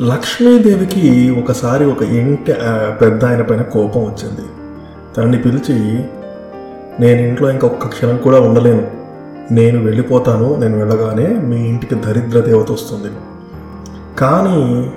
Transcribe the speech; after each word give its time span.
లక్ష్మీదేవికి 0.00 1.30
ఒకసారి 1.30 1.84
ఒక 1.84 2.02
ఇంటి 2.02 2.52
పెద్ద 3.00 3.24
ఆయన 3.24 3.42
పైన 3.42 3.62
కోపం 3.62 4.00
వచ్చింది. 4.04 4.48
తనని 5.16 5.38
పిలిచి 5.42 6.04
నేను 7.00 7.20
ఇంట్లో 7.20 7.50
ఇంకొక 7.50 7.86
క్షణం 7.86 8.16
కూడా 8.16 8.40
ఉండలేను. 8.40 8.90
నేను 9.52 9.84
వెళ్ళిపోతాను 9.84 10.56
నేను 10.56 10.78
వెళ్ళగానే 10.78 11.26
మీ 11.26 11.68
ఇంటికి 11.68 11.94
దరిద్ర 11.94 12.40
దేవత 12.40 12.72
వస్తుంది. 12.72 13.08
కానీ 14.18 14.92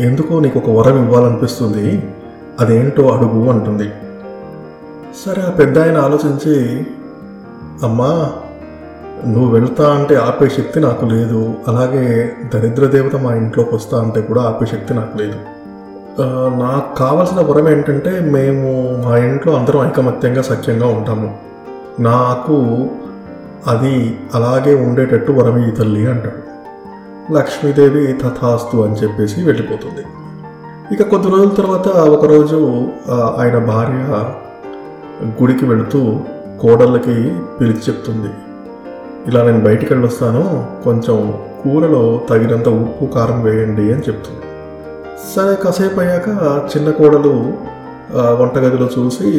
ఎందుకో 0.00 0.40
నీకు 0.40 0.58
ఒక 0.58 0.70
వరం 0.70 1.04
ఇవ్వాలనిపిస్తుంది. 1.04 2.02
అదేంటో 2.60 3.08
అడుగు 3.08 3.50
అంటుంది. 3.50 3.88
సరే 5.26 5.42
ఆ 5.42 5.50
పెద్ద 5.50 5.78
ఆయన 5.78 5.96
ఆలోచించి 5.96 6.86
అమ్మా 7.82 8.32
నువ్వు 9.32 9.48
వెళ్తా 9.52 9.84
అంటే 9.96 10.14
ఆపే 10.28 10.46
శక్తి 10.56 10.78
నాకు 10.80 11.04
లేదు. 11.12 11.40
అలాగే 11.68 12.06
దరిద్ర 12.54 12.86
దేవత 12.94 13.16
మా 13.16 13.32
ఇంట్లోకి 13.34 13.72
వస్తా 13.74 13.96
అంటే 14.00 14.20
కూడా 14.20 14.42
ఆపే 14.42 14.66
శక్తి 14.72 14.94
నాకు 14.94 15.14
లేదు. 15.18 15.38
నాకు 16.62 16.90
కావాల్సిన 16.98 17.40
వరం 17.48 17.68
ఏంటంటే 17.68 18.12
మేము 18.36 18.68
మా 19.04 19.14
ఇంట్లో 19.28 19.52
అందరం 19.58 19.80
ఐకమత్యంగా 19.86 20.42
సత్యంగా 20.42 20.88
ఉంటాము. 20.96 21.28
నాకు 22.10 22.56
అది 23.72 23.94
అలాగే 24.34 24.74
ఉండేటట్టు 24.86 25.32
వరం 25.32 25.56
ఈ 25.66 25.70
తల్లి 25.70 26.02
అంటాడు. 26.12 26.40
లక్ష్మీదేవి 27.34 28.04
తథాస్తు 28.22 28.76
అని 28.86 28.96
చెప్పేసి 29.02 29.38
వెళ్ళిపోతుంది. 29.42 30.04
ఇక 30.94 31.02
కొద్ది 31.10 31.28
రోజుల 31.28 31.52
తర్వాత 31.60 31.88
ఒకరోజు 31.88 32.58
ఆయన 33.40 33.58
భార్య 33.70 34.02
గుడికి 35.40 35.64
వెళుతూ 35.64 36.00
కోడళ్ళకి 36.62 37.16
పిలిచి 37.60 37.82
చెప్తుంది. 37.88 38.32
ఇలా 39.28 39.40
నేను 39.46 39.60
బయటికి 39.66 39.90
వెళ్ళొస్తాను. 39.92 40.42
కొంచెం 40.84 41.18
కూరలో 41.62 42.02
తగినంత 42.30 42.68
ఉప్పు 42.82 43.04
కారం 43.14 43.38
వేయండి 43.46 43.84
అని 43.92 44.02
చెప్తుంది. 44.08 44.42
సరే 45.34 45.52
కాసేపు 45.62 45.98
అయ్యాక 46.02 46.28
చిన్న 46.72 46.88
కోడలు 46.98 47.34
వంటగదిలో 48.40 48.86
చూసి 48.96 49.30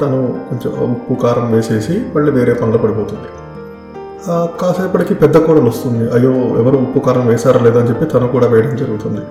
తను 0.00 0.18
కొంచెం 0.48 0.70
ఉప్పు 0.86 1.14
కారం 1.24 1.46
వేసేసి 1.52 1.96
మళ్ళీ 2.14 2.30
వేరే 2.38 2.54
పనులు 2.60 2.78
పడిపోతుంది. 2.84 3.28
కాసేపటికి 4.60 5.14
పెద్ద 5.22 5.36
కోడలు 5.46 5.68
వస్తుంది. 5.72 6.04
అయ్యో 6.16 6.32
ఎవరు 6.62 6.76
ఉప్పు 6.84 7.00
కారం 7.06 7.26
వేశారా 7.32 7.60
లేదా 7.66 7.78
అని 7.80 7.88
చెప్పి 7.90 8.06
తను 8.12 8.28
కూడా 8.34 8.46
వేయడం 8.52 8.74
జరుగుతుంది. 8.82 9.22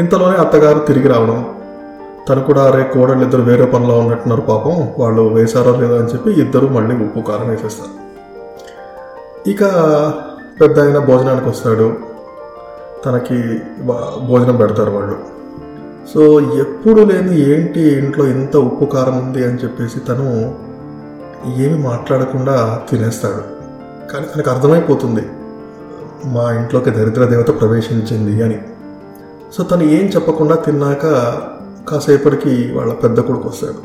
ఇంతలోనే 0.00 0.36
అత్తగారు 0.44 0.80
తిరిగి 0.88 1.08
రావడం. 1.14 1.38
తను 2.28 2.40
కూడా 2.48 2.62
అరే 2.70 2.82
కోడళ్ళు 2.94 3.24
ఇద్దరు 3.26 3.44
వేరే 3.50 3.66
పనిలో 3.74 3.94
ఉన్నట్టున్నారు 4.02 4.42
పాపం. 4.50 4.74
వాళ్ళు 5.02 5.22
వేశారా 5.36 5.72
లేదా 5.82 5.96
అని 6.02 6.10
చెప్పి 6.14 6.30
ఇద్దరు 6.44 6.66
మళ్ళీ 6.76 6.96
ఉప్పు 7.04 7.20
కారం 7.30 7.48
వేసేస్తారు. 7.52 7.94
ఇక 9.50 9.64
పెద్ద 10.60 10.80
ఆయన 10.80 10.98
భోజనానికి 10.98 11.48
వస్తాడు. 11.48 11.96
తనకి 13.04 13.58
భోజనం 14.26 14.56
పెడతారు 14.56 14.90
వాళ్ళు. 14.90 15.18
సో 16.14 16.40
ఎప్పుడు 16.40 17.00
లేని 17.00 17.50
ఏంటి 17.50 17.80
ఇంట్లో 17.80 18.26
ఇంత 18.26 18.56
ఉప్పు 18.56 18.84
కారం 18.84 19.18
ఉంది 19.18 19.44
అని 19.46 19.58
చెప్పేసి 19.58 20.00
తను 20.00 20.54
ఏమి 21.56 21.78
మాట్లాడకుండా 21.82 22.82
తినేస్తాడు. 22.90 23.42
కానీ 24.12 24.26
తనకు 24.36 24.50
అర్థమైపోతుంది 24.50 25.28
మా 26.26 26.52
ఇంట్లోకి 26.52 26.90
దరిద్ర 26.90 27.24
దేవత 27.24 27.60
ప్రవేశించింది 27.60 28.42
అని. 28.42 28.62
సో 29.56 29.64
తను 29.64 29.82
ఏం 29.82 30.06
చెప్పకుండా 30.06 30.54
తిన్నాక 30.54 31.06
కాసేపటికి 31.88 32.72
వాళ్ళ 32.76 32.92
పెద్ద 32.92 33.20
కొడుకు 33.20 33.48
వస్తాడు. 33.48 33.80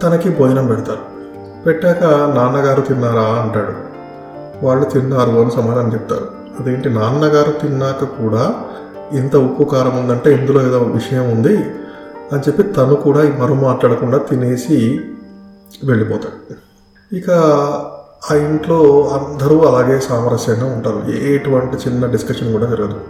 తనకి 0.00 0.28
భోజనం 0.28 0.66
పెడతారు. 0.66 1.12
పెట్టాక 1.66 2.04
నాన్నగారు 2.04 2.80
తిన్నారా 2.80 3.42
అంటాడు. 3.42 3.91
వాళ్ళు 4.62 4.84
తిన్నారు 4.84 5.30
అని 5.30 5.50
సమాధానం 5.50 5.92
చెప్తారు. 5.92 6.28
అదేంటి? 6.60 6.88
నాన్నగారు 6.90 7.52
తిన్నాక 7.52 8.04
కూడా 8.04 8.54
ఇంత 9.12 9.36
ఉప్పు 9.36 9.64
కారం 9.64 10.00
ఉందంటే 10.00 10.34
ఇందులో 10.34 10.66
ఏదో 10.66 10.78
విషయం 10.78 11.30
ఉంది 11.30 11.56
అని 12.32 12.40
చెప్పి 12.40 12.62
తను 12.62 12.94
కూడా 12.94 13.24
ఈ 13.24 13.32
మరో 13.32 13.54
మాట్లాడకుండా 13.54 14.18
తినేసి 14.18 15.00
వెళ్ళిపోతాడు. 15.84 16.54
ఇక 17.16 17.30
ఆ 18.30 18.34
ఇంట్లో 18.34 19.08
అందరూ 19.08 19.60
అలాగే 19.60 20.00
సామరస్యంగా 20.00 20.64
ఉంటారు. 20.64 21.12
ఎటువంటి 21.12 21.76
చిన్న 21.76 22.06
డిస్కషన్ 22.06 22.52
కూడా 22.52 22.66
జరగదు. 22.66 23.00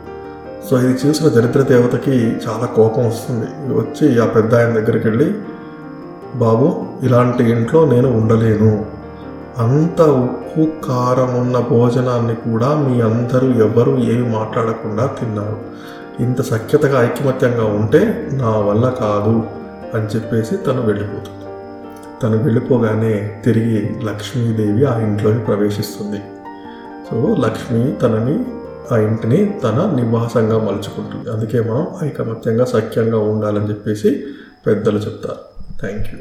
సో 0.70 0.78
ఇది 0.78 0.98
చూసిన 1.06 1.28
దరిద్ర 1.28 1.60
దేవతకి 1.60 2.10
చాలా 2.10 2.66
కోపం 2.66 3.08
వస్తుంది. 3.08 3.74
వచ్చి 3.74 4.22
ఆ 4.22 4.26
పెద్ద 4.26 4.54
ఆయన 4.54 4.70
దగ్గరికి 4.70 5.08
వెళ్ళి 5.08 5.34
బాబు 6.34 6.84
ఇలాంటి 7.02 7.44
ఇంట్లో 7.50 7.84
నేను 7.84 8.12
ఉండలేను. 8.12 8.91
అంత 9.58 10.00
ఉప్పు 10.02 10.86
కారం 10.86 11.40
ఉన్న 11.40 11.58
భోజనాన్ని 11.58 12.34
కూడా 12.34 12.74
మీ 12.74 13.00
అందరూ 13.00 13.48
ఎవరు 13.48 13.98
ఏమి 13.98 14.28
మాట్లాడకుండా 14.28 15.06
తిన్నారు. 15.06 15.56
ఇంత 16.20 16.42
సఖ్యతగా 16.42 17.04
ఐకమత్యంగా 17.04 17.64
ఉంటే 17.64 18.28
నా 18.32 18.50
వల్ల 18.50 18.88
కాదు 18.88 19.42
అని 19.94 20.06
చెప్పేసి 20.06 20.56
తను 20.56 20.82
వెళ్ళిపోతుంది. 20.82 21.42
తను 22.22 22.44
వెళ్ళిపోగానే 22.44 23.42
తిరిగి 23.44 24.04
లక్ష్మీదేవి 24.04 24.84
ఆ 24.84 24.98
ఇంట్లోకి 24.98 25.38
ప్రవేశిస్తుంది. 25.38 26.22
సో 27.10 27.36
లక్ష్మి 27.40 27.92
తనని 27.92 28.44
ఆ 28.92 28.96
ఇంటిని 28.96 29.60
తన 29.64 29.92
నివాసంగా 29.94 30.58
మలుచుకుంటుంది. 30.58 31.30
అందుకే 31.30 31.60
మనం 31.60 31.86
ఐకమత్యంగా 32.02 32.64
సఖ్యంగా 32.64 33.18
ఉండాలని 33.18 33.68
చెప్పేసి 33.68 34.24
పెద్దలు 34.66 34.98
చెప్తారు. 34.98 35.36
Thank 35.80 35.98
you. 35.98 36.10